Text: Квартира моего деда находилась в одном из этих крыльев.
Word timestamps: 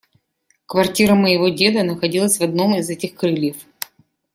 Квартира 0.65 1.13
моего 1.13 1.49
деда 1.49 1.83
находилась 1.83 2.39
в 2.39 2.41
одном 2.41 2.73
из 2.75 2.89
этих 2.89 3.13
крыльев. 3.13 3.57